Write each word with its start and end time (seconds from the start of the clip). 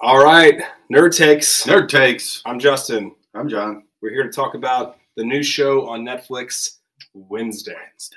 All 0.00 0.22
right, 0.22 0.60
Nerd 0.92 1.16
Takes. 1.16 1.64
Nerd 1.64 1.88
takes. 1.88 2.42
I'm 2.44 2.58
Justin. 2.58 3.14
I'm 3.34 3.48
John. 3.48 3.84
We're 4.02 4.10
here 4.10 4.24
to 4.24 4.30
talk 4.30 4.54
about 4.54 4.98
the 5.16 5.24
new 5.24 5.42
show 5.42 5.88
on 5.88 6.04
Netflix, 6.04 6.80
Wednesday. 7.14 7.72
Wednesday. 7.72 8.16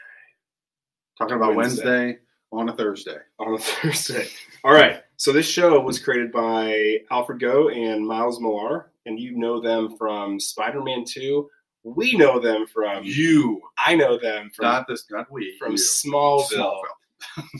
Talking 1.17 1.37
about 1.37 1.55
Wednesday. 1.55 1.85
Wednesday, 1.85 2.19
on 2.51 2.67
a 2.67 2.75
Thursday. 2.75 3.17
On 3.39 3.53
a 3.53 3.57
Thursday. 3.57 4.27
All 4.65 4.73
right, 4.73 5.03
so 5.15 5.31
this 5.31 5.47
show 5.47 5.79
was 5.79 5.99
created 5.99 6.33
by 6.33 6.97
Alfred 7.11 7.39
Gough 7.39 7.71
and 7.71 8.05
Miles 8.05 8.41
Millar, 8.41 8.91
and 9.05 9.17
you 9.17 9.37
know 9.37 9.61
them 9.61 9.95
from 9.97 10.37
Spider 10.37 10.83
Man 10.83 11.05
2. 11.05 11.49
We 11.83 12.17
know 12.17 12.41
them 12.41 12.67
from. 12.67 13.05
You, 13.05 13.61
I 13.77 13.95
know 13.95 14.19
them 14.19 14.51
from, 14.53 14.65
not 14.65 14.85
this, 14.85 15.05
not 15.09 15.31
we. 15.31 15.57
from 15.57 15.71
you. 15.71 15.77
Smallville, 15.77 16.81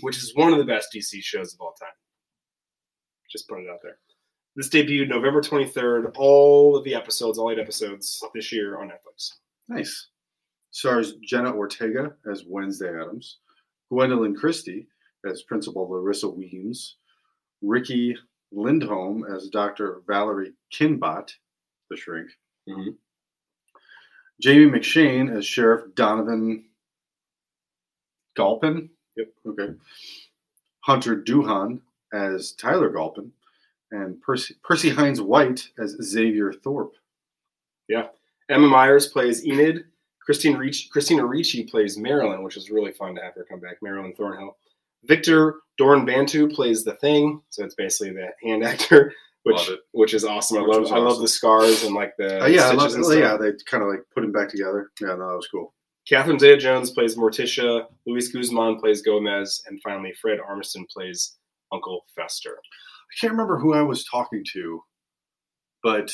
which 0.02 0.18
is 0.18 0.36
one 0.36 0.52
of 0.52 0.60
the 0.60 0.66
best 0.66 0.90
DC 0.94 1.24
shows 1.24 1.54
of 1.54 1.62
all 1.62 1.74
time. 1.80 1.88
Just 3.32 3.48
put 3.48 3.62
it 3.62 3.70
out 3.70 3.80
there. 3.82 3.98
This 4.56 4.70
debuted 4.70 5.08
November 5.10 5.42
23rd. 5.42 6.12
All 6.18 6.76
of 6.76 6.84
the 6.84 6.96
episodes, 6.96 7.38
all 7.38 7.52
eight 7.52 7.60
episodes 7.60 8.22
this 8.34 8.52
year 8.52 8.80
on 8.80 8.90
Netflix. 8.90 9.34
Nice. 9.68 10.08
Stars 10.72 11.14
Jenna 11.24 11.52
Ortega 11.54 12.14
as 12.30 12.44
Wednesday 12.48 12.90
Addams, 12.90 13.38
Gwendoline 13.92 14.36
Christie 14.36 14.88
as 15.26 15.44
Principal 15.44 15.90
Larissa 15.90 16.28
Weems, 16.30 16.98
Riki 17.62 18.16
Lindhome 18.54 19.24
as 19.36 19.50
Dr. 19.50 20.02
Valerie 20.08 20.54
Kinbott, 20.74 21.32
the 21.90 21.96
shrink, 21.98 22.30
Mhm. 22.68 22.98
Jamie 24.42 24.72
McShane 24.72 25.36
as 25.36 25.46
Sheriff 25.46 25.94
Donovan 25.96 26.70
Galpin. 28.36 28.90
Yep. 29.16 29.34
Okay. 29.48 29.76
Hunter 30.82 31.22
Doohan 31.22 31.82
as 32.14 32.54
Tyler 32.54 32.90
Galpin, 32.90 33.34
and 33.92 34.22
Percy, 34.22 34.56
Percy 34.64 34.90
Hynes 34.92 35.22
White 35.22 35.70
as 35.80 35.98
Xavier 36.02 36.54
Thorpe. 36.54 36.94
Yeah. 37.88 38.08
Emma 38.50 38.68
Myers 38.68 39.08
plays 39.08 39.46
Enid. 39.46 39.86
Christine 40.22 40.58
Ricci, 40.58 40.88
Christina 40.90 41.26
Ricci 41.26 41.64
plays 41.64 41.98
Marilyn, 41.98 42.44
which 42.44 42.56
is 42.56 42.70
really 42.70 42.92
fun 42.92 43.16
to 43.16 43.22
have 43.22 43.34
her 43.34 43.46
come 43.50 43.60
back. 43.60 43.78
Marilyn 43.82 44.14
Thornhill. 44.14 44.58
Victor 45.06 45.56
Dorobantu 45.80 46.54
plays 46.54 46.84
the 46.84 46.94
Thing, 46.96 47.42
so 47.50 47.64
it's 47.64 47.74
basically 47.74 48.14
the 48.14 48.30
hand 48.44 48.64
actor, 48.64 49.14
which 49.44 49.72
which 49.92 50.14
is 50.14 50.26
awesome. 50.26 50.58
I 50.58 50.62
love 50.62 50.92
I 50.92 50.98
love 50.98 51.20
the 51.20 51.28
scars 51.28 51.84
and 51.84 51.96
like 51.96 52.16
the 52.18 52.44
Uh, 52.44 52.48
yeah, 52.48 52.68
I 52.70 52.74
love, 52.74 52.94
and 52.94 53.06
stuff. 53.06 53.18
yeah, 53.18 53.38
they 53.38 53.54
kind 53.66 53.82
of 53.82 53.90
like 53.90 54.02
put 54.14 54.24
him 54.24 54.32
back 54.32 54.50
together. 54.50 54.92
Yeah, 55.02 55.08
no, 55.16 55.30
that 55.30 55.36
was 55.38 55.48
cool. 55.48 55.74
Catherine 56.08 56.38
Zeta 56.38 56.58
Jones 56.58 56.92
plays 56.92 57.16
Morticia. 57.16 57.86
Luis 58.06 58.28
Guzman 58.32 58.80
plays 58.80 59.02
Gomez, 59.02 59.64
and 59.68 59.82
finally 59.82 60.14
Fred 60.22 60.40
Armisen 60.40 60.88
plays 60.90 61.38
Uncle 61.72 62.06
Fester. 62.16 62.58
I 63.12 63.14
can't 63.20 63.32
remember 63.32 63.58
who 63.58 63.74
I 63.74 63.82
was 63.82 64.04
talking 64.04 64.44
to, 64.54 64.84
but 65.84 66.14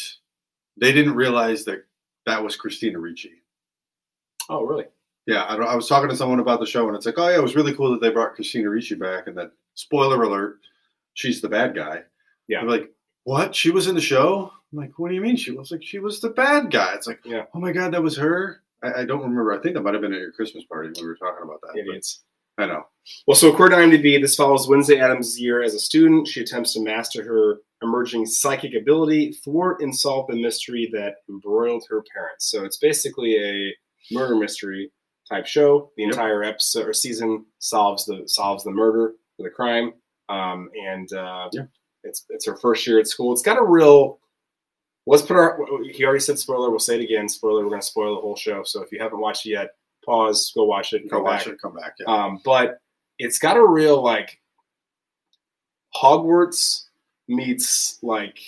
they 0.79 0.91
didn't 0.91 1.15
realize 1.15 1.65
that 1.65 1.85
that 2.25 2.43
was 2.43 2.55
Christina 2.55 2.99
Ricci. 2.99 3.31
Oh, 4.49 4.65
really? 4.65 4.85
Yeah, 5.27 5.43
I, 5.43 5.55
I 5.55 5.75
was 5.75 5.87
talking 5.87 6.09
to 6.09 6.15
someone 6.15 6.39
about 6.39 6.59
the 6.59 6.65
show, 6.67 6.87
and 6.87 6.95
it's 6.95 7.05
like, 7.05 7.17
oh 7.17 7.27
yeah, 7.29 7.35
it 7.37 7.41
was 7.41 7.55
really 7.55 7.73
cool 7.73 7.91
that 7.91 8.01
they 8.01 8.11
brought 8.11 8.35
Christina 8.35 8.69
Ricci 8.69 8.95
back, 8.95 9.27
and 9.27 9.37
that 9.37 9.51
spoiler 9.73 10.21
alert, 10.23 10.59
she's 11.13 11.41
the 11.41 11.49
bad 11.49 11.75
guy. 11.75 12.03
Yeah. 12.47 12.61
They're 12.61 12.69
like, 12.69 12.91
what? 13.23 13.55
She 13.55 13.71
was 13.71 13.87
in 13.87 13.95
the 13.95 14.01
show? 14.01 14.51
I'm 14.71 14.77
like, 14.79 14.99
what 14.99 15.09
do 15.09 15.15
you 15.15 15.21
mean? 15.21 15.35
She 15.35 15.51
was 15.51 15.71
like, 15.71 15.83
she 15.83 15.99
was 15.99 16.19
the 16.21 16.29
bad 16.29 16.69
guy. 16.71 16.93
It's 16.93 17.07
like, 17.07 17.19
Yeah. 17.25 17.45
oh 17.53 17.59
my 17.59 17.71
god, 17.71 17.93
that 17.93 18.03
was 18.03 18.17
her. 18.17 18.61
I, 18.83 19.01
I 19.01 19.05
don't 19.05 19.21
remember. 19.21 19.51
I 19.53 19.61
think 19.61 19.73
that 19.75 19.81
might 19.81 19.93
have 19.95 20.01
been 20.01 20.13
at 20.13 20.19
your 20.19 20.31
Christmas 20.31 20.63
party 20.65 20.89
when 20.89 21.03
we 21.03 21.07
were 21.07 21.15
talking 21.15 21.43
about 21.43 21.61
that. 21.61 21.71
but 21.73 21.79
Idiots. 21.79 22.23
I 22.57 22.65
know. 22.67 22.83
Well, 23.27 23.35
so 23.35 23.51
according 23.51 23.91
to 23.91 23.97
IMDb, 23.97 24.19
this 24.21 24.35
follows 24.35 24.67
Wednesday 24.67 24.99
Addams' 24.99 25.39
year 25.39 25.61
as 25.61 25.73
a 25.75 25.79
student. 25.79 26.27
She 26.27 26.41
attempts 26.41 26.73
to 26.73 26.81
master 26.81 27.23
her 27.23 27.59
emerging 27.83 28.25
psychic 28.25 28.73
ability, 28.73 29.33
thwart 29.43 29.81
and 29.81 29.95
solve 29.95 30.27
the 30.27 30.35
mystery 30.35 30.89
that 30.93 31.15
embroiled 31.29 31.85
her 31.89 32.03
parents. 32.13 32.49
So 32.49 32.63
it's 32.65 32.77
basically 32.77 33.37
a 33.37 33.75
murder 34.13 34.35
mystery 34.35 34.91
type 35.29 35.45
show. 35.45 35.91
The 35.97 36.03
Yep. 36.03 36.11
entire 36.13 36.43
episode 36.43 36.87
or 36.87 36.93
season 36.93 37.45
solves 37.59 38.05
the 38.05 38.23
solves 38.27 38.63
the 38.63 38.71
murder 38.71 39.13
the 39.37 39.49
crime, 39.49 39.93
um, 40.29 40.69
and 40.81 41.11
uh, 41.13 41.49
Yeah. 41.51 41.65
it's 42.03 42.25
it's 42.29 42.45
her 42.45 42.55
first 42.55 42.87
year 42.87 42.99
at 42.99 43.07
school. 43.07 43.33
It's 43.33 43.41
got 43.41 43.57
a 43.59 43.63
real. 43.63 44.19
Let's 45.07 45.23
put 45.23 45.35
our. 45.35 45.59
He 45.91 46.03
already 46.05 46.21
said 46.21 46.39
spoiler. 46.39 46.69
We'll 46.71 46.79
say 46.79 46.95
it 46.95 47.03
again. 47.03 47.27
Spoiler. 47.29 47.63
We're 47.63 47.69
going 47.69 47.81
to 47.81 47.85
spoil 47.85 48.15
the 48.15 48.21
whole 48.21 48.35
show. 48.35 48.63
So 48.63 48.81
if 48.81 48.91
you 48.91 48.99
haven't 48.99 49.19
watched 49.19 49.45
it 49.45 49.49
yet, 49.51 49.69
pause, 50.05 50.51
go 50.55 50.63
watch 50.65 50.93
it, 50.93 51.03
Go 51.09 51.17
come 51.17 51.23
watch 51.23 51.45
back. 51.45 51.53
it. 51.53 51.61
Come 51.61 51.73
back. 51.75 51.93
Yeah. 51.99 52.05
Um, 52.13 52.39
but 52.45 52.79
it's 53.19 53.39
got 53.39 53.57
a 53.57 53.65
real 53.65 54.01
like 54.03 54.39
Hogwarts 55.95 56.83
meets 57.27 57.99
like 58.03 58.39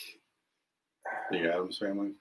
the 1.31 1.39
Addams 1.53 1.77
family. 1.77 2.11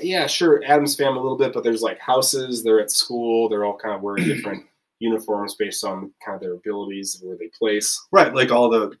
yeah, 0.00 0.26
sure, 0.26 0.62
Adam's 0.66 0.96
family 0.96 1.18
a 1.18 1.22
little 1.22 1.38
bit, 1.38 1.52
but 1.52 1.64
there's 1.64 1.82
like 1.82 1.98
houses. 1.98 2.62
They're 2.62 2.80
at 2.80 2.90
school. 2.90 3.48
They're 3.48 3.64
all 3.64 3.76
kind 3.78 3.94
of 3.94 4.02
wearing 4.02 4.24
different 4.26 4.64
uniforms 4.98 5.54
based 5.54 5.84
on 5.84 6.12
kind 6.24 6.34
of 6.36 6.40
their 6.40 6.54
abilities 6.54 7.20
where 7.22 7.36
they 7.36 7.50
place. 7.58 8.06
Right, 8.12 8.34
like 8.34 8.50
all 8.50 8.68
the 8.70 8.92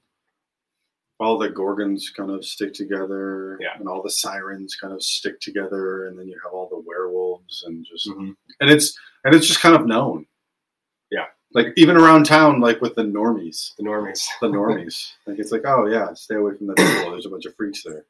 all 1.20 1.38
the 1.38 1.48
gorgons 1.48 2.10
kind 2.14 2.30
of 2.30 2.44
stick 2.44 2.74
together, 2.74 3.56
Yeah. 3.60 3.78
and 3.78 3.88
all 3.88 4.02
the 4.02 4.10
sirens 4.10 4.74
kind 4.74 4.92
of 4.92 5.02
stick 5.02 5.40
together, 5.40 6.06
and 6.08 6.18
then 6.18 6.26
you 6.26 6.38
have 6.42 6.52
all 6.52 6.68
the 6.68 6.82
werewolves, 6.86 7.62
and 7.66 7.86
just 7.86 8.08
Mm-hmm. 8.08 8.30
and 8.60 8.70
it's 8.70 8.98
and 9.24 9.34
it's 9.34 9.46
just 9.46 9.60
kind 9.60 9.74
of 9.74 9.86
known. 9.86 10.26
Yeah. 11.10 11.26
like 11.52 11.68
even 11.76 11.96
around 11.96 12.24
town, 12.26 12.60
like 12.60 12.80
with 12.80 12.94
the 12.96 13.02
normies, 13.04 13.74
The 13.76 13.84
normies. 13.84 14.24
the 14.40 14.48
normies, 14.48 15.12
like 15.26 15.38
it's 15.38 15.52
like, 15.52 15.62
oh 15.66 15.86
yeah, 15.86 16.12
stay 16.14 16.34
away 16.36 16.56
from 16.56 16.66
the 16.68 16.74
school. 16.76 17.10
There's 17.12 17.26
a 17.26 17.30
bunch 17.30 17.44
of 17.46 17.54
freaks 17.56 17.82
there. 17.84 18.04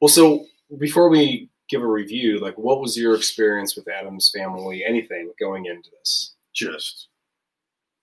Well, 0.00 0.08
so 0.08 0.46
before 0.78 1.08
we 1.08 1.50
give 1.68 1.82
a 1.82 1.86
review, 1.86 2.38
like 2.40 2.58
what 2.58 2.80
was 2.80 2.96
your 2.96 3.14
experience 3.14 3.76
with 3.76 3.88
Adam's 3.88 4.30
family? 4.34 4.84
Anything 4.84 5.32
going 5.38 5.66
into 5.66 5.90
this? 5.98 6.34
Just 6.54 7.08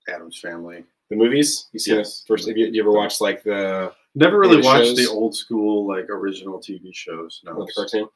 Addams 0.07 0.39
family. 0.39 0.83
The 1.09 1.15
movies 1.17 1.67
you 1.73 1.79
seen 1.79 1.97
Yes. 1.97 2.23
first? 2.27 2.47
Have 2.47 2.57
you, 2.57 2.67
you 2.67 2.81
ever 2.81 2.91
watched 2.91 3.19
like 3.21 3.43
the, 3.43 3.93
Never 4.15 4.39
really 4.39 4.61
watched 4.61 4.87
shows? 4.87 4.97
the 4.97 5.07
old 5.09 5.35
school 5.35 5.85
like 5.87 6.09
original 6.09 6.59
TV 6.59 6.93
shows. 6.93 7.41
No, 7.43 7.51
or 7.53 7.65
the 7.65 7.73
cartoon? 7.73 8.07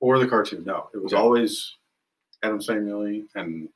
or 0.00 0.18
the 0.18 0.26
cartoon. 0.28 0.64
No, 0.64 0.88
it 0.94 1.02
was 1.02 1.12
Okay. 1.12 1.20
always 1.22 1.76
Addams 2.42 2.66
family 2.66 3.26
and 3.34 3.68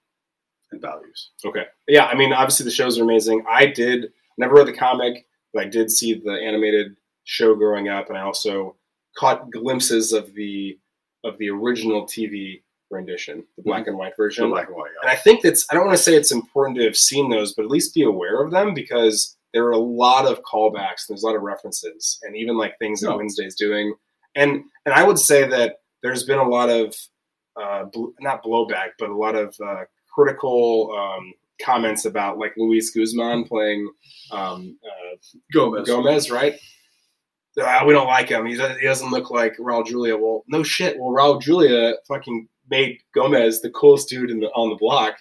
and 0.73 0.81
values. 0.81 1.31
Okay. 1.45 1.65
Yeah, 1.89 2.07
I 2.07 2.15
mean, 2.15 2.33
obviously 2.33 2.65
the 2.65 2.71
shows 2.71 2.99
are 2.99 3.03
amazing. 3.05 3.45
I 3.49 3.67
did 3.67 4.13
never 4.39 4.55
read 4.55 4.67
the 4.67 4.73
comic, 4.73 5.27
but 5.53 5.65
I 5.65 5.69
did 5.69 5.91
see 5.91 6.15
the 6.15 6.33
animated 6.33 6.97
show 7.25 7.55
growing 7.55 7.89
up, 7.89 8.09
and 8.09 8.19
I 8.19 8.23
also 8.23 8.77
caught 9.17 9.51
glimpses 9.51 10.13
of 10.13 10.35
the 10.35 10.79
of 11.25 11.39
the 11.39 11.49
original 11.49 12.05
TV 12.07 12.63
rendition, 12.91 13.39
mm-hmm. 13.39 13.45
the 13.57 13.63
black 13.63 13.87
and 13.87 13.97
white 13.97 14.13
The 14.17 14.23
version. 14.23 14.51
black 14.51 14.69
and 14.69 14.77
white. 14.77 14.91
And 15.03 15.11
I 15.11 15.17
think 15.17 15.43
that's 15.43 15.67
I 15.71 15.75
don't 15.75 15.87
want 15.87 15.97
to 15.97 16.03
say 16.03 16.15
it's 16.15 16.33
important 16.33 16.77
to 16.79 16.85
have 16.85 16.97
seen 16.97 17.31
those, 17.31 17.55
but 17.55 17.65
at 17.65 17.71
least 17.71 17.95
be 17.95 18.03
aware 18.03 18.43
of 18.43 18.51
them 18.51 18.75
because 18.75 19.37
there 19.53 19.65
are 19.67 19.73
a 19.73 19.79
lot 19.79 20.27
of 20.27 20.43
callbacks. 20.43 21.07
And 21.09 21.11
there's 21.11 21.23
a 21.23 21.27
lot 21.27 21.37
of 21.37 21.43
references, 21.43 22.19
and 22.23 22.37
even 22.37 22.57
like 22.57 22.79
things 22.79 23.01
that 23.01 23.11
No. 23.11 23.17
Wednesday's 23.19 23.55
doing. 23.55 23.95
And 24.35 24.65
and 24.85 24.95
I 24.95 25.05
would 25.05 25.19
say 25.19 25.47
that 25.49 25.77
there's 26.03 26.25
been 26.25 26.39
a 26.39 26.49
lot 26.49 26.69
of 26.69 26.95
uh, 27.61 27.85
bl- 27.85 28.11
not 28.21 28.43
blowback, 28.43 28.91
but 28.99 29.11
a 29.11 29.17
lot 29.17 29.35
of 29.35 29.55
uh, 29.65 29.85
critical 30.13 30.93
um, 30.97 31.33
comments 31.61 32.05
about 32.05 32.39
like 32.39 32.55
Luis 32.57 32.91
Guzman 32.91 33.45
playing 33.45 33.91
um, 34.31 34.77
uh, 34.85 35.17
Gomez. 35.53 35.87
Gomez, 35.87 36.31
right? 36.31 36.55
Ah, 37.61 37.85
we 37.87 37.93
don't 37.93 38.09
like 38.09 38.29
him. 38.29 38.47
He 38.47 38.57
doesn't, 38.57 38.81
he 38.81 38.87
doesn't 38.87 39.11
look 39.11 39.31
like 39.31 39.57
Raul 39.59 39.87
Julia. 39.87 40.17
Well, 40.17 40.45
no 40.49 40.63
shit. 40.63 40.99
Well, 40.99 41.11
Raul 41.11 41.41
Julia 41.41 41.95
fucking 42.09 42.49
made 42.69 42.99
Gomez 43.15 43.61
the 43.61 43.71
coolest 43.71 44.09
dude 44.09 44.31
in 44.31 44.41
the, 44.41 44.49
on 44.49 44.71
the 44.71 44.77
block. 44.77 45.17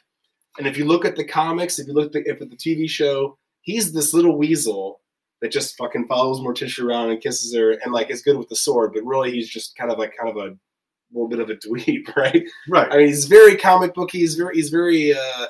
And 0.58 0.66
if 0.66 0.78
you 0.78 0.86
look 0.86 1.06
at 1.06 1.16
the 1.16 1.24
comics, 1.24 1.78
if 1.78 1.88
you 1.88 1.94
look 1.94 2.08
at 2.08 2.12
the, 2.14 2.30
if 2.30 2.42
at 2.42 2.50
the 2.50 2.56
TV 2.56 2.90
show, 2.90 3.38
he's 3.62 3.92
this 3.92 4.14
little 4.14 4.38
weasel 4.38 5.02
that 5.42 5.52
just 5.52 5.76
fucking 5.78 6.08
follows 6.08 6.40
Morticia 6.40 6.84
around 6.84 7.12
and 7.12 7.22
kisses 7.22 7.54
her 7.56 7.72
and 7.72 7.92
like 7.92 8.10
is 8.10 8.22
good 8.22 8.38
with 8.38 8.50
the 8.50 8.56
sword, 8.56 8.94
but 8.94 9.04
really 9.04 9.32
he's 9.32 9.50
just 9.50 9.76
kind 9.76 9.92
of 9.92 10.00
like 10.00 10.14
kind 10.18 10.30
of 10.30 10.38
a 10.38 10.56
little 11.14 11.28
bit 11.30 11.40
of 11.40 11.50
a 11.50 11.56
dweeb, 11.56 12.04
right? 12.16 12.44
Right. 12.70 12.92
I 12.92 12.98
mean, 12.98 13.08
he's 13.08 13.26
very 13.26 13.56
comic 13.56 13.94
booky. 13.94 14.20
He's 14.20 14.36
very, 14.36 14.56
he's 14.56 14.70
very, 14.70 15.14
uh, 15.14 15.46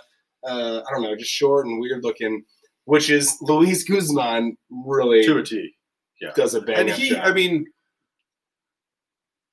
uh, 0.45 0.81
I 0.87 0.91
don't 0.93 1.03
know, 1.03 1.15
just 1.15 1.31
short 1.31 1.65
and 1.65 1.79
weird 1.79 2.03
looking, 2.03 2.43
which 2.85 3.09
is 3.09 3.37
Luis 3.41 3.83
Guzman 3.83 4.57
really 4.69 5.23
to 5.25 5.37
a 5.37 5.43
T. 5.43 5.73
Yeah, 6.21 6.31
does 6.35 6.53
a 6.55 6.61
bang 6.61 6.77
And 6.79 6.89
he, 6.89 7.09
job. 7.11 7.21
I 7.25 7.33
mean, 7.33 7.65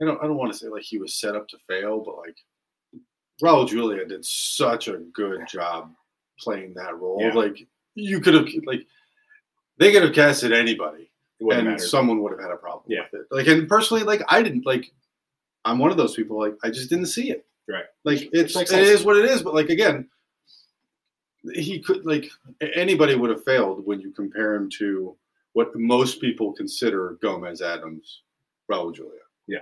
I 0.01 0.05
don't, 0.07 0.19
I 0.23 0.27
don't 0.27 0.37
want 0.37 0.53
to 0.53 0.59
say 0.59 0.69
like 0.69 0.83
he 0.83 0.99
was 0.99 1.15
set 1.21 1.35
up 1.37 1.47
to 1.49 1.59
fail, 1.69 2.01
but 2.05 2.17
like 2.19 2.37
Raul 3.43 3.69
Julia 3.69 4.05
did 4.07 4.25
such 4.25 4.89
a 4.89 4.99
good 5.12 5.47
job 5.49 5.93
playing 6.39 6.75
that 6.75 6.97
role. 6.99 7.19
Yeah. 7.21 7.33
Like 7.35 7.67
you 7.95 8.21
could 8.21 8.35
have, 8.35 8.47
like 8.65 8.87
they 9.79 9.93
could 9.93 10.03
have 10.03 10.15
casted 10.15 10.53
anybody, 10.53 11.11
and 11.41 11.67
matter. 11.69 11.79
someone 11.79 12.23
would 12.23 12.33
have 12.33 12.41
had 12.41 12.51
a 12.51 12.57
problem 12.57 12.85
Yeah. 12.89 13.01
with 13.12 13.23
it. 13.23 13.27
Like, 13.31 13.47
and 13.47 13.69
personally, 13.69 14.03
like 14.05 14.23
I 14.29 14.43
didn't 14.43 14.67
like. 14.67 14.91
I'm 15.65 15.79
one 15.79 15.91
of 15.91 15.97
those 15.97 16.15
people. 16.15 16.39
Like 16.39 16.55
I 16.65 16.71
just 16.71 16.91
didn't 16.91 17.07
see 17.07 17.31
it. 17.31 17.45
Right. 17.69 17.85
Like 18.05 18.29
it's 18.33 18.57
it 18.57 19.05
what 19.05 19.17
it 19.17 19.27
is. 19.27 19.43
But 19.43 19.55
like 19.55 19.69
again, 19.69 20.09
he 21.55 21.81
could 21.81 22.05
like 22.05 22.31
anybody 22.75 23.15
would 23.15 23.31
have 23.31 23.45
failed 23.45 23.87
when 23.87 24.01
you 24.01 24.11
compare 24.12 24.55
him 24.55 24.69
to 24.79 25.17
what 25.53 25.75
most 25.75 26.21
people 26.21 26.53
consider 26.53 27.19
Gomez 27.23 27.61
Addams, 27.62 28.23
Raul 28.71 28.95
Julia. 28.95 29.12
Yeah. 29.47 29.61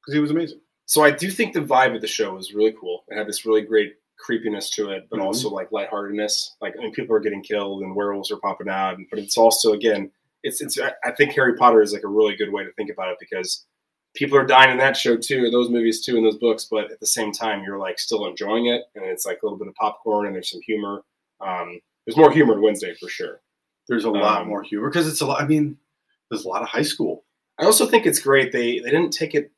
because 0.00 0.14
he 0.14 0.20
was 0.20 0.30
amazing. 0.30 0.60
So 0.86 1.02
I 1.04 1.10
do 1.10 1.30
think 1.30 1.54
the 1.54 1.60
vibe 1.60 1.94
of 1.94 2.00
the 2.00 2.06
show 2.08 2.34
was 2.34 2.52
really 2.52 2.74
cool. 2.78 3.04
It 3.08 3.16
had 3.16 3.28
this 3.28 3.46
really 3.46 3.62
great 3.62 3.94
creepiness 4.18 4.70
to 4.70 4.90
it, 4.90 5.06
but 5.10 5.20
Mhm. 5.20 5.24
also 5.24 5.48
like 5.48 5.70
lightheartedness. 5.72 6.56
Like 6.60 6.74
I 6.76 6.82
mean, 6.82 6.92
people 6.92 7.14
are 7.16 7.20
getting 7.20 7.42
killed 7.42 7.82
and 7.82 7.94
werewolves 7.94 8.30
are 8.30 8.36
popping 8.38 8.68
out, 8.68 8.98
but 9.08 9.18
it's 9.18 9.38
also 9.38 9.72
again, 9.72 10.10
it's 10.42 10.60
it's. 10.60 10.78
I 10.78 11.10
think 11.12 11.32
Harry 11.32 11.54
Potter 11.56 11.80
is 11.82 11.92
like 11.92 12.02
a 12.02 12.08
really 12.08 12.34
good 12.36 12.50
way 12.52 12.64
to 12.64 12.72
think 12.72 12.90
about 12.90 13.10
it 13.12 13.18
because 13.20 13.66
people 14.14 14.36
are 14.36 14.46
dying 14.46 14.70
in 14.72 14.78
that 14.78 14.96
show 14.96 15.16
too, 15.16 15.50
those 15.50 15.70
movies 15.70 16.04
too, 16.04 16.16
and 16.16 16.24
those 16.26 16.38
books. 16.38 16.66
But 16.70 16.90
at 16.90 17.00
the 17.00 17.06
same 17.06 17.32
time, 17.32 17.62
you're 17.64 17.78
like 17.78 17.98
still 17.98 18.26
enjoying 18.26 18.66
it, 18.66 18.82
and 18.94 19.04
it's 19.04 19.26
like 19.26 19.42
a 19.42 19.46
little 19.46 19.58
bit 19.58 19.68
of 19.68 19.74
popcorn 19.74 20.26
and 20.26 20.34
there's 20.34 20.50
some 20.50 20.60
humor. 20.62 21.02
Um, 21.40 21.80
there's 22.06 22.16
more 22.16 22.30
humor 22.32 22.54
in 22.54 22.62
Wednesday 22.62 22.94
for 22.94 23.08
sure. 23.08 23.40
There's 23.88 24.04
a 24.04 24.10
lot 24.10 24.42
Um, 24.42 24.48
more 24.48 24.62
humor 24.62 24.88
because 24.88 25.06
it's 25.08 25.20
a 25.20 25.26
lot. 25.26 25.40
I 25.42 25.46
mean, 25.46 25.76
there's 26.30 26.44
a 26.44 26.48
lot 26.48 26.62
of 26.62 26.68
high 26.68 26.82
school. 26.82 27.24
I 27.58 27.64
also 27.64 27.86
think 27.86 28.06
it's 28.06 28.20
great 28.20 28.52
they 28.52 28.78
they 28.78 28.90
didn't 28.90 29.10
take 29.12 29.34
it 29.34 29.50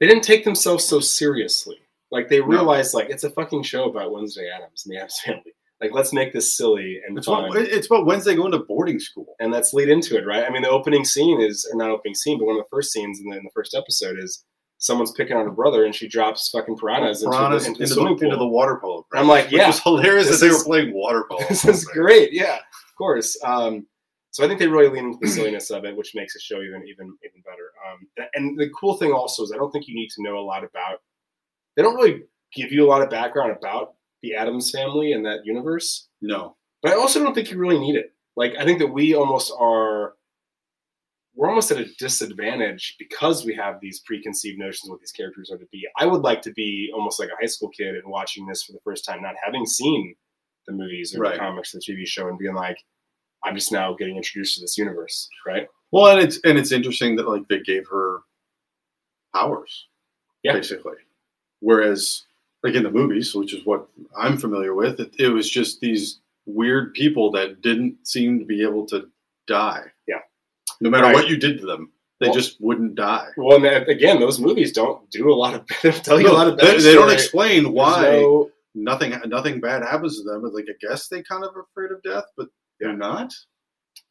they 0.00 0.06
didn't 0.06 0.24
take 0.24 0.44
themselves 0.44 0.84
so 0.84 0.98
seriously. 1.00 1.78
Like 2.10 2.28
they 2.28 2.40
No. 2.40 2.46
realized 2.46 2.94
like 2.94 3.10
it's 3.10 3.24
a 3.24 3.30
fucking 3.30 3.62
show 3.62 3.84
about 3.88 4.12
Wednesday 4.12 4.50
Addams 4.50 4.84
and 4.84 4.92
the 4.92 4.98
Addams 4.98 5.20
family. 5.20 5.54
Like 5.82 5.92
let's 5.92 6.12
make 6.12 6.32
this 6.32 6.56
silly 6.56 7.00
and 7.06 7.18
It's 7.18 7.26
fun. 7.26 7.46
about, 7.46 7.56
it's 7.62 7.86
about 7.88 8.06
Wednesday 8.06 8.36
going 8.36 8.52
to 8.52 8.60
boarding 8.60 9.00
school. 9.00 9.34
and 9.40 9.50
let's 9.50 9.74
lead 9.74 9.88
into 9.88 10.16
it, 10.16 10.24
right? 10.24 10.44
I 10.44 10.50
mean 10.50 10.62
the 10.62 10.70
opening 10.70 11.04
scene 11.04 11.40
is 11.40 11.68
or 11.72 11.76
not 11.76 11.90
opening 11.90 12.14
scene, 12.14 12.38
but 12.38 12.46
one 12.46 12.56
of 12.56 12.62
the 12.62 12.68
first 12.70 12.92
scenes 12.92 13.20
in 13.20 13.28
the, 13.28 13.36
in 13.36 13.42
the 13.44 13.50
first 13.54 13.74
episode 13.74 14.16
is 14.18 14.44
someone's 14.78 15.12
picking 15.12 15.36
on 15.36 15.44
her 15.44 15.50
brother 15.52 15.84
and 15.84 15.94
she 15.94 16.08
drops 16.08 16.50
fucking 16.50 16.76
piranhas, 16.76 17.22
Piranhas 17.22 17.66
into, 17.66 17.78
the, 17.78 17.84
into 17.84 17.94
the 17.94 18.00
into, 18.00 18.14
the, 18.14 18.16
pool. 18.16 18.24
into 18.24 18.36
the 18.36 18.46
water 18.46 18.78
polo. 18.80 19.06
I'm 19.12 19.28
like, 19.28 19.46
which 19.46 19.54
yeah, 19.54 19.66
was 19.68 19.80
hilarious 19.80 20.28
this 20.28 20.40
that 20.40 20.46
they 20.46 20.52
were 20.52 20.64
playing 20.64 20.92
water 20.94 21.24
polo. 21.30 21.42
this 21.48 21.64
is 21.64 21.84
great. 21.84 22.32
Yeah, 22.32 22.56
of 22.56 22.94
course. 22.96 23.36
Um, 23.44 23.86
so 24.30 24.44
I 24.44 24.48
think 24.48 24.58
they 24.60 24.66
really 24.66 24.88
lean 24.88 25.06
into 25.06 25.18
the 25.20 25.28
silliness 25.28 25.70
of 25.70 25.84
it, 25.84 25.94
which 25.96 26.14
makes 26.14 26.32
the 26.34 26.40
show 26.40 26.56
even 26.62 26.82
even 26.88 27.14
even 27.24 27.42
better. 27.44 27.70
Um, 27.86 28.26
and 28.34 28.58
the 28.58 28.70
cool 28.70 28.96
thing 28.96 29.12
also 29.12 29.42
is 29.42 29.52
I 29.52 29.56
don't 29.56 29.70
think 29.70 29.86
you 29.88 29.94
need 29.94 30.08
to 30.16 30.22
know 30.22 30.38
a 30.38 30.40
lot 30.40 30.64
about. 30.64 31.00
They 31.76 31.82
don't 31.82 31.96
really 31.96 32.22
give 32.54 32.72
you 32.72 32.84
a 32.84 32.88
lot 32.88 33.02
of 33.02 33.10
background 33.10 33.54
about 33.56 33.94
the 34.22 34.34
Addams 34.34 34.70
family 34.70 35.12
and 35.12 35.24
that 35.26 35.44
universe, 35.44 36.08
No, 36.20 36.56
but 36.82 36.92
I 36.92 36.96
also 36.96 37.22
don't 37.22 37.34
think 37.34 37.50
you 37.50 37.58
really 37.58 37.78
need 37.78 37.96
it. 37.96 38.12
Like 38.36 38.54
I 38.58 38.64
think 38.64 38.78
that 38.78 38.86
we 38.86 39.14
almost 39.14 39.52
are. 39.58 40.14
We're 41.34 41.48
almost 41.48 41.70
at 41.70 41.78
a 41.78 41.86
disadvantage 41.98 42.96
because 42.98 43.44
we 43.46 43.54
have 43.54 43.80
these 43.80 44.00
preconceived 44.00 44.58
notions 44.58 44.84
of 44.88 44.90
what 44.92 45.00
these 45.00 45.12
characters 45.12 45.50
are 45.50 45.56
to 45.56 45.64
be. 45.72 45.88
I 45.98 46.04
would 46.04 46.20
like 46.20 46.42
to 46.42 46.52
be 46.52 46.90
almost 46.94 47.18
like 47.18 47.30
a 47.30 47.36
high 47.40 47.46
school 47.46 47.70
kid 47.70 47.94
and 47.94 48.04
watching 48.06 48.46
this 48.46 48.62
for 48.62 48.72
the 48.72 48.80
first 48.84 49.06
time, 49.06 49.22
not 49.22 49.34
having 49.42 49.64
seen 49.64 50.14
the 50.66 50.74
movies 50.74 51.14
or 51.16 51.20
Right. 51.20 51.32
the 51.32 51.38
comics 51.38 51.74
or 51.74 51.78
the 51.78 51.84
TV 51.92 52.06
show, 52.06 52.28
and 52.28 52.38
being 52.38 52.54
like, 52.54 52.76
I'm 53.44 53.54
just 53.54 53.72
now 53.72 53.94
getting 53.94 54.16
introduced 54.18 54.56
to 54.56 54.60
this 54.60 54.76
universe, 54.76 55.28
right? 55.46 55.66
well, 55.90 56.12
and 56.16 56.20
it's 56.20 56.38
and 56.44 56.58
it's 56.58 56.70
interesting 56.70 57.16
that 57.16 57.26
like 57.28 57.48
they 57.48 57.60
gave 57.60 57.88
her 57.88 58.20
powers, 59.34 59.88
Yeah. 60.42 60.52
basically. 60.52 60.96
Whereas, 61.60 62.24
like 62.62 62.74
in 62.74 62.82
the 62.82 62.90
movies, 62.90 63.34
which 63.34 63.54
is 63.54 63.64
what 63.66 63.88
I'm 64.16 64.36
familiar 64.38 64.74
with, 64.74 65.00
it, 65.00 65.14
it 65.18 65.28
was 65.28 65.48
just 65.50 65.80
these 65.80 66.20
weird 66.46 66.94
people 66.94 67.30
that 67.32 67.60
didn't 67.62 68.06
seem 68.06 68.38
to 68.38 68.44
be 68.44 68.62
able 68.62 68.86
to 68.86 69.08
die. 69.46 69.84
Yeah. 70.06 70.20
No 70.80 70.90
matter 70.90 71.04
Right. 71.04 71.14
what 71.14 71.28
you 71.28 71.36
did 71.36 71.58
to 71.60 71.66
them, 71.66 71.92
they 72.20 72.26
Well- 72.28 72.34
just 72.34 72.60
wouldn't 72.60 72.94
die. 72.94 73.28
Well, 73.36 73.56
and 73.56 73.64
that- 73.64 73.88
again, 73.88 74.20
those 74.20 74.38
movies 74.40 74.72
don't 74.72 75.08
do 75.10 75.32
a 75.32 75.34
lot 75.34 75.54
of 75.54 75.66
tell 76.04 76.20
you 76.20 76.30
a 76.30 76.32
lot 76.32 76.48
of 76.48 76.56
they, 76.56 76.78
they 76.78 76.94
don't 76.94 77.10
explain 77.12 77.64
There's 77.64 77.74
why 77.74 78.02
no- 78.20 78.50
nothing 78.74 79.14
nothing 79.26 79.60
bad 79.60 79.82
happens 79.82 80.18
to 80.18 80.24
them. 80.24 80.42
But 80.42 80.54
like 80.54 80.66
I 80.68 80.74
guess 80.86 81.08
they 81.08 81.22
kind 81.22 81.44
of 81.44 81.50
afraid 81.56 81.90
of 81.90 82.02
death, 82.02 82.24
but 82.36 82.48
they're 82.80 82.96
not 82.96 83.32